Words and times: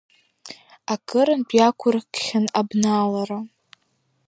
Акырынтә 0.93 1.53
иақәыркхьан 1.57 2.45
абналара. 2.59 3.39